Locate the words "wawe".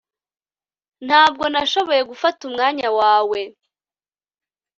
2.99-3.39